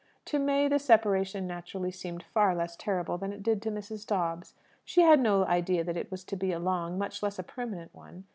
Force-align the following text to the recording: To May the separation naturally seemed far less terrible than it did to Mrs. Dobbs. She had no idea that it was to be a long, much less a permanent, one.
To 0.25 0.39
May 0.39 0.67
the 0.67 0.79
separation 0.79 1.45
naturally 1.45 1.91
seemed 1.91 2.23
far 2.23 2.55
less 2.55 2.75
terrible 2.75 3.19
than 3.19 3.31
it 3.31 3.43
did 3.43 3.61
to 3.61 3.69
Mrs. 3.69 4.03
Dobbs. 4.07 4.55
She 4.83 5.01
had 5.01 5.19
no 5.19 5.45
idea 5.45 5.83
that 5.83 5.95
it 5.95 6.09
was 6.09 6.23
to 6.23 6.35
be 6.35 6.51
a 6.51 6.57
long, 6.57 6.97
much 6.97 7.21
less 7.21 7.37
a 7.37 7.43
permanent, 7.43 7.93
one. 7.93 8.23